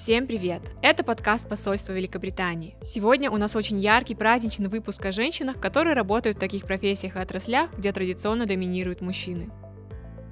[0.00, 0.62] Всем привет!
[0.80, 2.74] Это подкаст посольства Великобритании.
[2.80, 7.18] Сегодня у нас очень яркий праздничный выпуск о женщинах, которые работают в таких профессиях и
[7.18, 9.50] отраслях, где традиционно доминируют мужчины.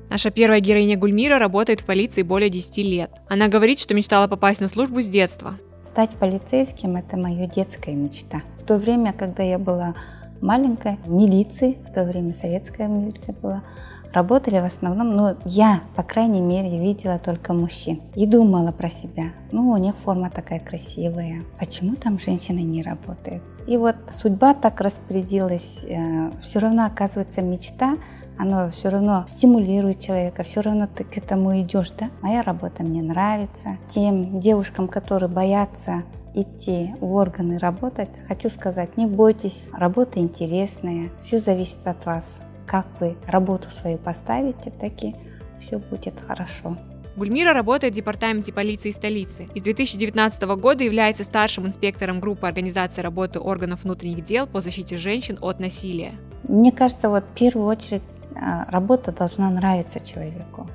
[0.08, 3.10] Наша первая героиня Гульмира работает в полиции более 10 лет.
[3.28, 5.58] Она говорит, что мечтала попасть на службу с детства.
[5.84, 8.40] Стать полицейским– это моя детская мечта.
[8.56, 9.94] В то время, когда я была
[10.40, 13.64] маленькой, милиции, в то время советская милиция была,
[14.12, 18.00] работали в основном, ну, я, по крайней мере, видела только мужчин.
[18.14, 23.42] И думала про себя, ну, у них форма такая красивая, почему там женщины не работают?
[23.66, 27.98] И вот судьба так распорядилась, э, все равно оказывается мечта,
[28.38, 32.08] она все равно стимулирует человека, все равно ты к этому идешь, да?
[32.22, 33.78] Моя работа мне нравится.
[33.88, 36.04] Тем девушкам, которые боятся
[36.34, 42.86] идти в органы работать, хочу сказать, не бойтесь, работа интересная, все зависит от вас как
[43.00, 45.14] вы работу свою поставите, так и
[45.58, 46.76] все будет хорошо.
[47.16, 53.00] Гульмира работает в департаменте полиции столицы и с 2019 года является старшим инспектором группы организации
[53.00, 56.12] работы органов внутренних дел по защите женщин от насилия.
[56.44, 58.02] Мне кажется, вот в первую очередь
[58.36, 60.70] а, работа должна нравиться человеку.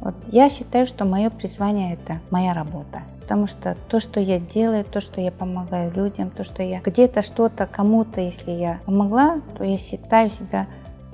[0.00, 3.02] Вот я считаю, что мое призвание это моя работа.
[3.20, 7.22] Потому что то, что я делаю, то, что я помогаю людям, то, что я где-то
[7.22, 10.66] что-то кому-то, если я помогла, то я считаю себя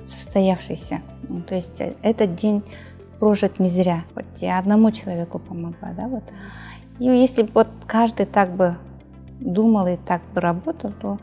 [0.07, 1.01] состоявшийся.
[1.29, 2.63] Ну, то есть э, этот день
[3.19, 4.03] прожит не зря.
[4.15, 6.23] Вот я одному человеку помогла, да, вот.
[6.99, 8.75] И если бы вот каждый так бы
[9.39, 11.19] думал и так бы работал, то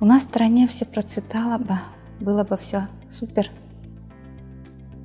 [0.00, 1.74] у нас в стране все процветало бы,
[2.20, 3.50] было бы все супер.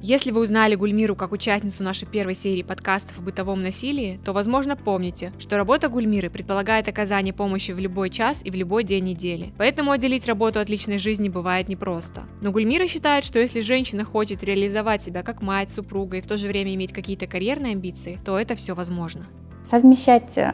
[0.01, 4.77] Если вы узнали Гульмиру как участницу нашей первой серии подкастов о бытовом насилии, то, возможно,
[4.77, 9.51] помните, что работа Гульмиры предполагает оказание помощи в любой час и в любой день недели.
[9.57, 12.21] Поэтому отделить работу от личной жизни бывает непросто.
[12.39, 16.37] Но Гульмира считает, что если женщина хочет реализовать себя как мать, супруга и в то
[16.37, 19.25] же время иметь какие-то карьерные амбиции, то это все возможно.
[19.65, 20.49] Совмещать э,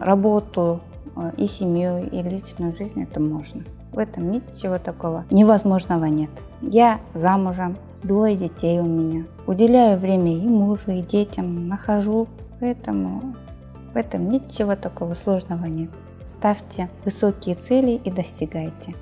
[0.00, 0.80] работу
[1.16, 3.62] э, и семью, и личную жизнь это можно.
[3.92, 6.30] В этом ничего такого невозможного нет.
[6.62, 9.25] Я замужем, Двое детей у меня.
[9.47, 12.27] Уделяю время и мужу, и детям, нахожу.
[12.59, 13.35] Поэтому
[13.93, 15.89] в этом ничего такого сложного нет.
[16.25, 18.95] Ставьте высокие цели и достигайте.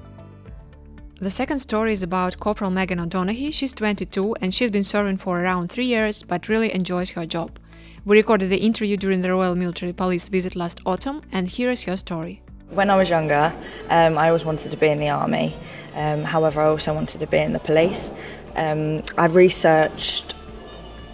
[1.22, 3.52] The second story is about Corporal Megan O'Donoghue.
[3.52, 7.52] She's 22 and she's been serving for around three years but really enjoys her job.
[8.06, 11.84] We recorded the interview during the Royal Military Police visit last autumn, and here is
[11.84, 12.42] her story.
[12.70, 13.54] When I was younger,
[13.90, 15.56] um, I always wanted to be in the army.
[15.96, 18.14] Um, however, I also wanted to be in the police.
[18.57, 20.33] Um, I researched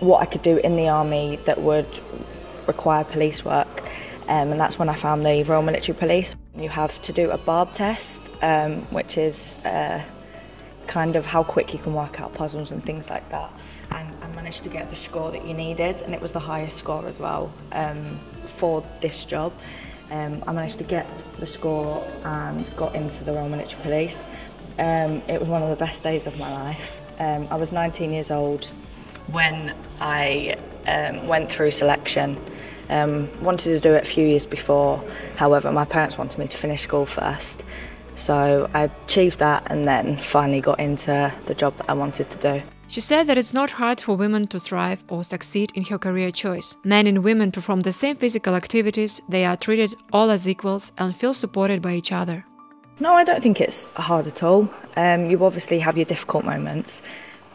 [0.01, 2.01] what I could do in the army that would
[2.67, 3.83] require police work,
[4.28, 6.37] um, and that's when I found the Royal Military Police.
[6.56, 10.03] You have to do a barb test, um, which is uh,
[10.87, 13.53] kind of how quick you can work out puzzles and things like that.
[13.91, 16.77] And I managed to get the score that you needed, and it was the highest
[16.77, 19.53] score as well um, for this job.
[20.11, 21.06] Um, I managed to get
[21.39, 24.27] the score and got into the Royal Military Police.
[24.79, 27.03] Um, it was one of the best days of my life.
[27.20, 28.64] Um, I was 19 years old
[29.28, 32.41] when I um, went through selection.
[32.88, 35.04] Um, wanted to do it a few years before,
[35.36, 37.64] however, my parents wanted me to finish school first.
[38.16, 42.38] So I achieved that and then finally got into the job that I wanted to
[42.38, 42.62] do.
[42.88, 46.32] She said that it's not hard for women to thrive or succeed in her career
[46.32, 46.76] choice.
[46.82, 51.14] Men and women perform the same physical activities, they are treated all as equals and
[51.14, 52.44] feel supported by each other.
[53.00, 54.72] No, I don't think it's hard at all.
[54.94, 57.03] Um, you obviously have your difficult moments,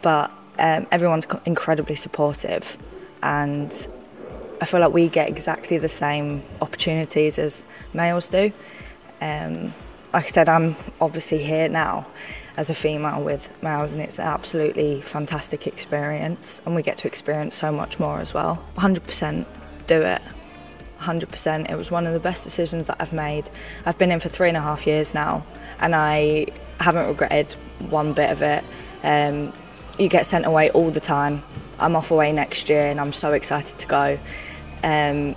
[0.02, 2.76] but um, everyone's incredibly supportive,
[3.22, 3.70] and
[4.60, 7.64] I feel like we get exactly the same opportunities as
[7.94, 8.52] males do.
[9.20, 9.72] Um,
[10.12, 12.08] like I said, I'm obviously here now
[12.56, 17.06] as a female with males, and it's an absolutely fantastic experience, and we get to
[17.06, 18.64] experience so much more as well.
[18.76, 19.46] 100%
[19.86, 20.22] do it.
[21.06, 21.70] 100%.
[21.70, 23.50] It was one of the best decisions that I've made.
[23.84, 25.46] I've been in for three and a half years now,
[25.78, 26.46] and I
[26.80, 27.52] haven't regretted
[27.88, 28.64] one bit of it.
[29.02, 29.52] Um,
[29.98, 31.42] you get sent away all the time.
[31.78, 34.18] I'm off away next year, and I'm so excited to go.
[34.82, 35.36] Um,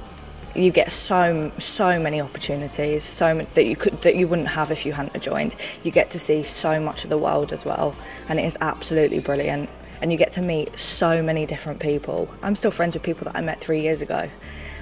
[0.55, 4.85] you get so so many opportunities, so that you could that you wouldn't have if
[4.85, 5.55] you hadn't joined.
[5.83, 7.95] You get to see so much of the world as well,
[8.27, 9.69] and it is absolutely brilliant.
[10.01, 12.29] And you get to meet so many different people.
[12.41, 14.29] I'm still friends with people that I met three years ago.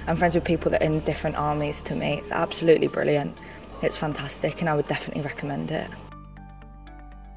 [0.08, 2.14] I'm friends with people that are in different armies to me.
[2.14, 3.36] It's absolutely brilliant.
[3.82, 5.90] It's fantastic and I would definitely recommend it.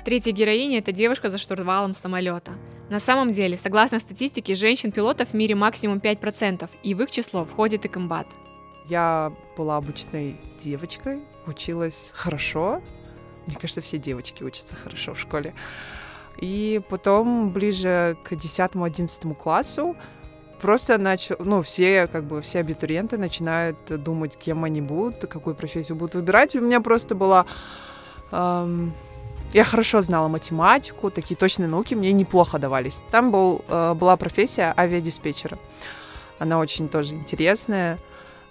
[0.06, 2.54] Третья героиня– это девушка за штурвалом самолета.
[2.90, 7.84] На самом деле, согласно статистике, женщин-пилотов в мире максимум 5%, и в их число входит
[7.84, 8.28] и комбат.
[8.88, 12.82] Я была обычной девочкой, училась хорошо.
[13.48, 15.54] Мне кажется, все девочки учатся хорошо в школе.
[16.40, 19.98] И потом, ближе к 10-11 классу,
[20.62, 25.98] просто начал, ну, все, как бы, все абитуриенты начинают думать, кем они будут, какую профессию
[25.98, 26.56] будут выбирать.
[26.56, 27.46] У меня просто была...
[28.32, 28.94] Эм,
[29.54, 33.02] я хорошо знала математику, такие точные науки мне неплохо давались.
[33.12, 35.58] Там был, э, была профессия авиадиспетчера.
[36.40, 37.98] Она очень тоже интересная.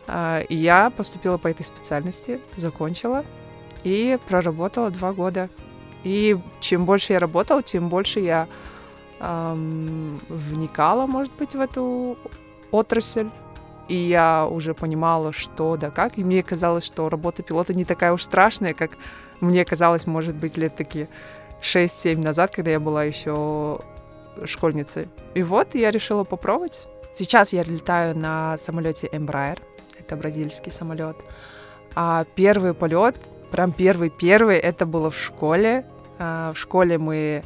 [0.07, 3.25] Э, и я поступила по этой специальности, закончила
[3.83, 5.49] и проработала два года.
[6.05, 8.47] И чем больше я работала, тем больше я
[9.21, 12.17] эм, вникала, может быть, в эту
[12.71, 13.29] отрасль.
[13.89, 16.19] И я уже понимала, что да как.
[16.19, 18.93] И мне казалось, что работа пилота не такая уж страшная, как
[19.41, 21.09] мне казалось, может быть, лет такие
[21.63, 23.81] 6-7 назад, когда я была еще
[24.45, 25.09] школьницей.
[25.35, 26.87] И вот я решила попробовать.
[27.13, 29.59] Сейчас я летаю на самолете Embraer.
[29.99, 31.17] Это бразильский самолет.
[31.95, 33.17] А первый полет,
[33.51, 35.85] прям первый-первый, это было в школе.
[36.19, 37.43] А, в школе мы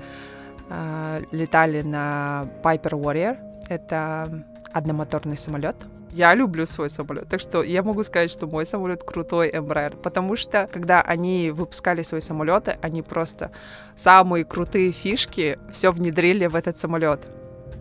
[1.31, 3.39] летали на Piper Warrior.
[3.69, 5.77] Это одномоторный самолет.
[6.11, 10.37] Я люблю свой самолет, так что я могу сказать, что мой самолет крутой Embraer, потому
[10.37, 13.51] что когда они выпускали свои самолеты, они просто
[13.97, 17.27] самые крутые фишки все внедрили в этот самолет.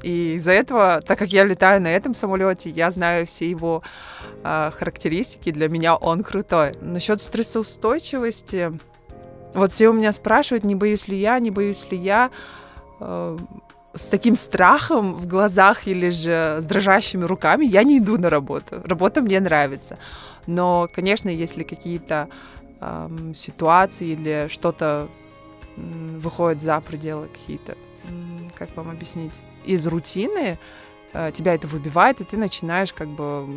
[0.02, 3.84] И из-за этого, так как я летаю на этом самолете, я знаю все его
[4.44, 6.72] э, характеристики, для меня он крутой.
[6.82, 8.72] Насчет стрессоустойчивости,
[9.54, 12.32] вот все у меня спрашивают, не боюсь ли я, не боюсь ли я.
[13.00, 13.38] Э,
[13.96, 18.82] с таким страхом в глазах или же с дрожащими руками я не иду на работу.
[18.86, 19.98] Работа мне нравится.
[20.48, 22.28] Но, конечно, если какие-то
[22.82, 25.08] эм, ситуации или что-то
[25.78, 27.78] э, выходит за пределы какие-то, э,
[28.56, 30.58] как вам объяснить, из рутины,
[31.14, 33.48] э, тебя это выбивает, и ты начинаешь как бы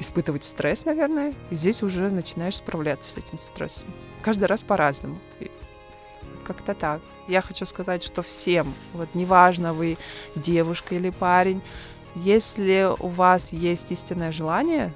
[0.00, 3.88] испытывать стресс, наверное, и здесь уже начинаешь справляться с этим стрессом.
[4.20, 5.18] Каждый раз по-разному.
[6.44, 7.00] Как-то так.
[7.28, 9.96] Я хочу сказать, что всем, вот неважно, вы
[10.34, 11.62] девушка или парень,
[12.16, 14.92] если у вас есть истинное желание,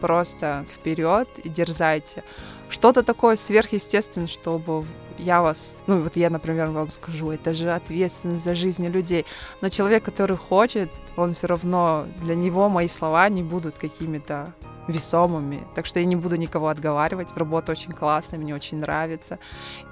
[0.00, 2.24] просто вперед и дерзайте.
[2.70, 4.84] Что-то такое сверхъестественное, чтобы
[5.18, 9.26] я вас, ну вот я, например, вам скажу, это же ответственность за жизни людей.
[9.60, 14.54] Но человек, который хочет, он все равно, для него мои слова не будут какими-то
[14.92, 15.66] весомыми.
[15.74, 17.28] Так что я не буду никого отговаривать.
[17.36, 19.38] Работа очень классная, мне очень нравится.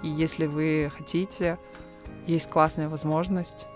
[0.02, 1.58] И если вы хотите,
[2.26, 3.66] есть классная возможность,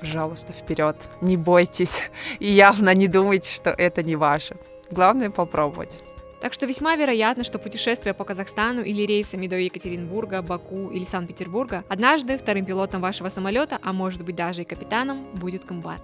[0.00, 0.96] пожалуйста, вперед.
[1.20, 2.02] Не бойтесь
[2.40, 4.56] и явно не думайте, что это не ваше.
[4.90, 6.04] Главное попробовать.
[6.40, 11.82] Так что весьма вероятно, что путешествие по Казахстану или рейсами до Екатеринбурга, Баку или Санкт-Петербурга
[11.88, 16.02] однажды вторым пилотом вашего самолета, а может быть даже и капитаном, будет комбат.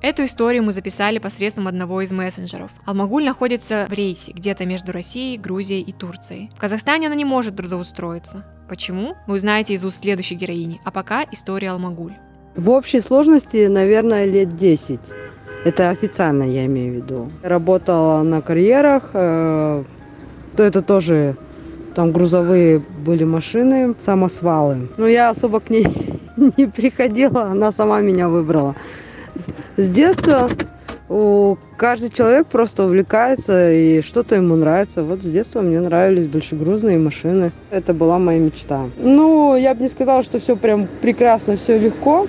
[0.00, 2.70] Эту историю мы записали посредством одного из мессенджеров.
[2.86, 6.50] Алмагуль находится в рейсе, где-то между Россией, Грузией и Турцией.
[6.56, 8.44] В Казахстане она не может трудоустроиться.
[8.68, 9.16] Почему?
[9.26, 10.80] Вы узнаете из уст следующей героини.
[10.84, 12.12] А пока история Алмагуль.
[12.54, 15.00] В общей сложности, наверное, лет 10.
[15.64, 17.32] Это официально я имею в виду.
[17.42, 19.82] Работала на карьерах, э,
[20.56, 21.36] то это тоже
[21.96, 24.88] там грузовые были машины, самосвалы.
[24.96, 25.88] Но я особо к ней
[26.56, 28.76] не приходила, она сама меня выбрала
[29.76, 30.48] с детства
[31.08, 35.02] у каждый человек просто увлекается и что-то ему нравится.
[35.02, 37.52] Вот с детства мне нравились большегрузные машины.
[37.70, 38.86] Это была моя мечта.
[38.98, 42.26] Ну, я бы не сказала, что все прям прекрасно, все легко.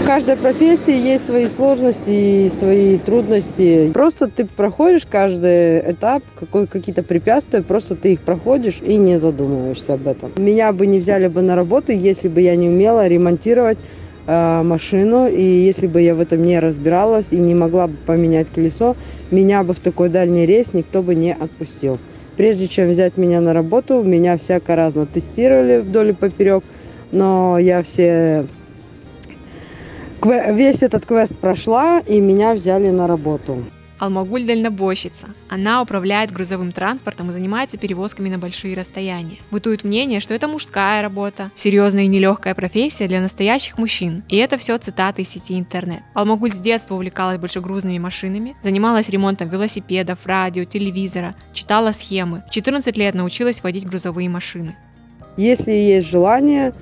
[0.00, 3.88] В каждой профессии есть свои сложности и свои трудности.
[3.92, 9.94] Просто ты проходишь каждый этап, какой, какие-то препятствия, просто ты их проходишь и не задумываешься
[9.94, 10.32] об этом.
[10.36, 13.78] Меня бы не взяли бы на работу, если бы я не умела ремонтировать
[14.26, 18.96] машину, и если бы я в этом не разбиралась и не могла бы поменять колесо,
[19.30, 21.98] меня бы в такой дальний рейс никто бы не отпустил.
[22.36, 26.62] Прежде чем взять меня на работу, меня всяко разно тестировали вдоль и поперек,
[27.10, 28.46] но я все
[30.24, 33.64] весь этот квест прошла, и меня взяли на работу.
[34.02, 35.28] Алмагуль– дальнобойщица.
[35.48, 39.38] Она управляет грузовым транспортом и занимается перевозками на большие расстояния.
[39.52, 44.24] Бытует мнение, что это мужская работа, серьезная и нелегкая профессия для настоящих мужчин.
[44.28, 46.02] И это все цитаты из сети интернет.
[46.14, 52.42] Алмагуль с детства увлекалась большегрузными машинами, занималась ремонтом велосипедов, радио, телевизора, читала схемы.
[52.48, 54.74] В 14 лет научилась водить грузовые машины.
[55.36, 56.74] Если есть желание,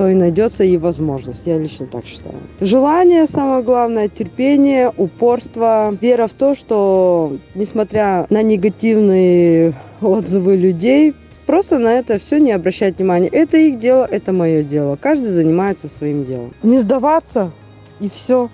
[0.00, 1.46] то и найдется и возможность.
[1.46, 2.36] Я лично так считаю.
[2.62, 11.14] Желание, самое главное, терпение, упорство, вера в то, что несмотря на негативные отзывы людей,
[11.44, 13.28] просто на это все не обращать внимания.
[13.28, 14.96] Это их дело, это мое дело.
[14.96, 16.54] Каждый занимается своим делом.
[16.62, 17.52] Не сдаваться
[18.00, 18.48] и все.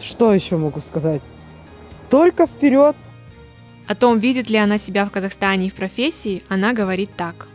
[0.00, 1.22] Что еще могу сказать?
[2.08, 2.94] Только вперед.
[3.88, 7.47] О том, видит ли она себя в Казахстане и в профессии, она говорит так.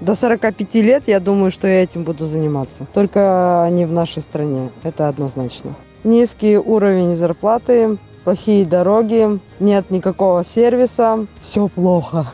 [0.00, 2.86] До 45 лет я думаю, что я этим буду заниматься.
[2.94, 5.74] Только не в нашей стране, это однозначно.
[6.04, 12.32] Низкий уровень зарплаты, плохие дороги, нет никакого сервиса, все плохо.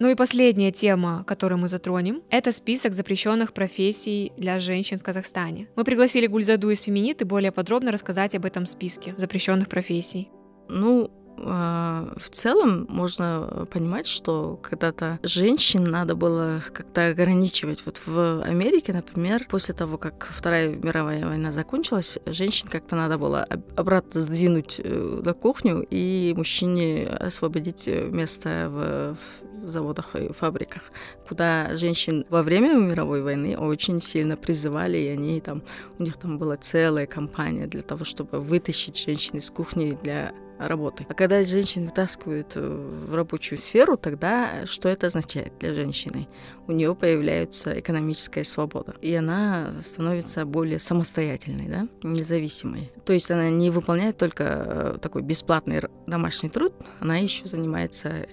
[0.00, 5.66] Ну и последняя тема, которую мы затронем, это список запрещенных профессий для женщин в Казахстане.
[5.74, 10.30] Мы пригласили Гульзаду из Феминит и более подробно рассказать об этом списке запрещенных профессий.
[10.68, 11.10] Ну,
[11.44, 17.82] в целом можно понимать, что когда-то женщин надо было как-то ограничивать.
[17.84, 23.46] Вот в Америке, например, после того, как Вторая мировая война закончилась, женщин как-то надо было
[23.76, 30.82] обратно сдвинуть э, на кухню и мужчине освободить э, место в заводах и фабриках,
[31.28, 35.62] куда женщин во время мировой войны очень сильно призывали, и они там,
[35.98, 41.06] у них там была целая кампания для того, чтобы вытащить женщин из кухни для работы.
[41.08, 46.28] А когда женщин вытаскивают э, в рабочую сферу, тогда что это означает для женщины?
[46.66, 52.90] У нее появляется экономическая свобода, и она становится более самостоятельной, да, независимой.
[53.04, 58.26] То есть она не выполняет только э, такой бесплатный домашний труд, она еще занимается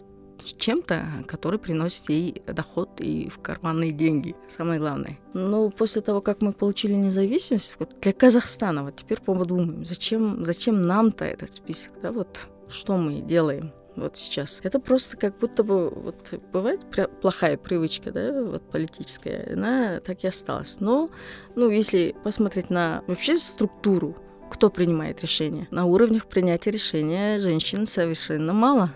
[0.44, 4.36] чем-то, который приносит ей доход и в карманные деньги.
[4.48, 5.18] Самое главное.
[5.34, 10.82] Но после того, как мы получили независимость, вот для Казахстана, вот теперь подумаем, зачем, зачем
[10.82, 14.60] нам-то этот список, да, вот что мы делаем вот сейчас.
[14.64, 16.82] Это просто как будто бы, вот бывает
[17.22, 20.80] плохая привычка, да, вот политическая, она так и осталась.
[20.80, 21.10] Но,
[21.56, 24.16] ну, если посмотреть на вообще структуру,
[24.50, 28.92] кто принимает решения, на уровнях принятия решения женщин совершенно мало.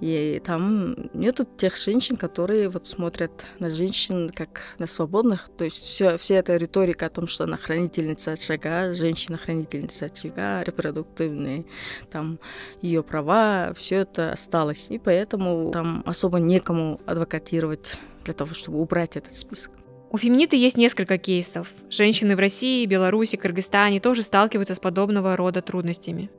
[0.00, 5.48] И там нету тех женщин, которые вот смотрят на женщин как на свободных.
[5.56, 11.64] То есть все, вся эта риторика о том, что она хранительница очага, женщина-хранительница очага, репродуктивные,
[12.10, 12.38] там
[12.82, 14.88] ее права, все это осталось.
[14.90, 19.72] И поэтому там особо некому адвокатировать для того, чтобы убрать этот список.
[20.10, 21.68] У феминиты есть несколько кейсов.
[21.90, 26.30] Женщины в России, Беларуси, Кыргызстане тоже сталкиваются с подобного рода трудностями.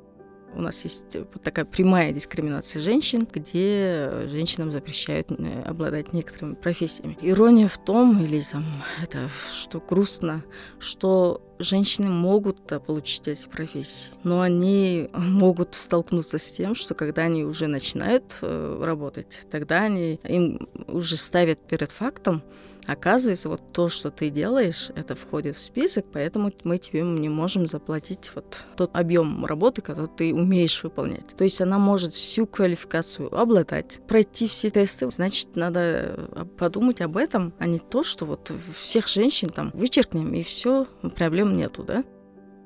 [0.56, 7.18] У нас есть вот такая прямая дискриминация женщин, где женщинам запрещают э, обладать некоторыми профессиями.
[7.22, 8.66] Ирония в том, или там,
[9.04, 10.44] это что грустно,
[10.80, 17.44] что женщины могут получить эти профессии, но они могут столкнуться с тем, что когда они
[17.44, 22.44] уже начинают э, работать, тогда они им уже ставят перед фактом,
[22.88, 27.68] Оказывается, вот то, что ты делаешь, это входит в список, поэтому мы тебе не можем
[27.68, 31.28] заплатить вот тот объем работы, который ты умеешь выполнять.
[31.36, 35.10] То есть она может всю квалификацию обладать, пройти все тесты.
[35.10, 40.34] Значит, надо э, подумать об этом, а не то, что вот всех женщин там вычеркнем
[40.34, 42.04] и все, проблем нету, да?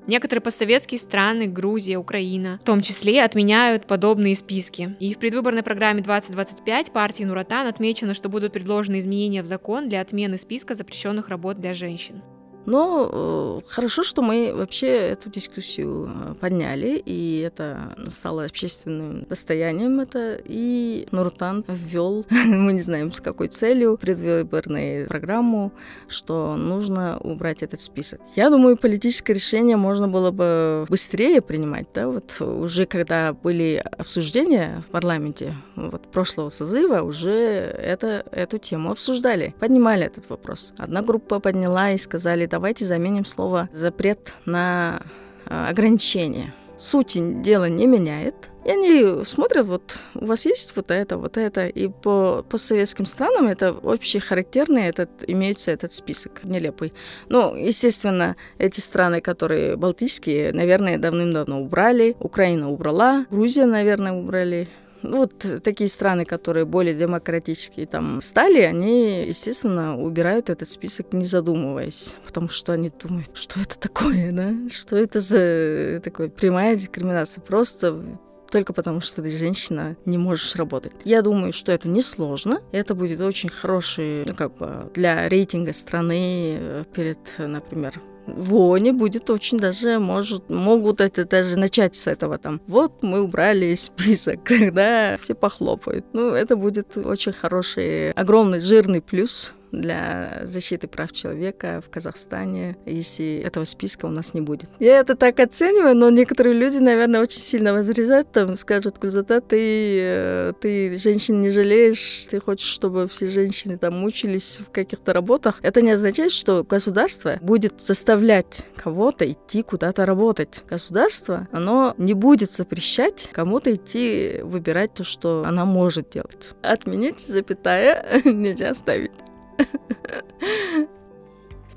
[0.10, 4.96] Некоторые постсоветские страны, Грузия, Украина, в том числе отменяют подобные списки.
[5.00, 10.02] И в предвыборной программе 2025 партии Нуратан отмечено, что будут предложены изменения в закон для
[10.02, 12.24] отмены списка запрещенных работ для женщин.
[12.70, 20.00] Но э, хорошо, что мы вообще эту дискуссию э, подняли, и это стало общественным достоянием
[20.00, 20.40] это.
[20.46, 25.72] И Нуртан ввел, мы не знаем с какой целью, предвыборную программу,
[26.08, 28.22] что нужно убрать этот список.
[28.36, 34.84] Я думаю, политическое решение можно было бы быстрее принимать, да, вот уже когда были обсуждения
[34.88, 40.72] в парламенте вот прошлого созыва, уже это, эту тему обсуждали, поднимали этот вопрос.
[40.78, 45.02] Одна группа подняла и сказали, давайте заменим слово «запрет» на
[45.46, 46.54] а, ограничение.
[46.76, 48.50] Суть дела не меняет.
[48.66, 51.68] И они смотрят, вот у вас есть вот это, вот это.
[51.68, 56.92] И по постсоветским странам это общий характерный, этот, имеется этот список нелепый.
[57.30, 62.18] Ну, естественно, эти страны, которые балтийские, наверное, давным-давно убрали.
[62.20, 64.68] Украина убрала, Грузия, наверное, убрали.
[65.02, 71.26] Ну, вот такие страны, которые более демократические там стали, они, естественно, убирают этот список, не
[71.26, 74.54] задумываясь, потому что они думают, что это такое, да?
[74.70, 77.42] Что это за такое прямая дискриминация?
[77.42, 78.04] Просто
[78.52, 80.94] только потому, что ты женщина, не можешь работать.
[81.06, 82.62] Я думаю, что это несложно.
[82.72, 88.54] Это будет очень хороший, ну, как бы, для рейтинга страны э, перед, например, в
[88.92, 92.62] будет очень даже, может, могут это даже начать с этого там.
[92.68, 96.06] Вот мы убрали список, когда все похлопают.
[96.14, 103.44] Ну, это будет очень хороший, огромный, жирный плюс для защиты прав человека в Казахстане, если
[103.46, 104.70] этого списка у нас не будет.
[104.80, 110.00] Я это так оцениваю, но некоторые люди, наверное, очень сильно возрезают, там скажут, Кузата, ты,
[110.02, 115.60] э, ты женщин не жалеешь, ты хочешь, чтобы все женщины там мучились в каких-то работах.
[115.62, 120.64] Это не означает, что государство будет заставлять кого-то идти куда-то работать.
[120.68, 126.54] Государство, оно не будет запрещать кому-то идти выбирать то, что она может делать.
[126.62, 129.12] Отменить, запятая, нельзя ставить.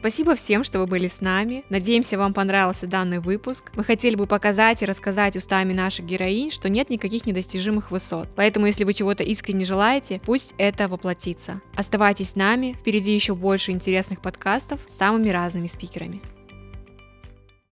[0.02, 1.64] Спасибо всем, что вы были с нами.
[1.70, 3.70] Надеемся, вам понравился данный выпуск.
[3.76, 8.28] Мы хотели бы показать и рассказать устами наших героинь, что нет никаких недостижимых высот.
[8.34, 11.60] Поэтому, если вы чего-то искренне желаете, пусть это воплотится.
[11.76, 16.20] Оставайтесь с нами, впереди еще больше интересных подкастов с самыми разными спикерами.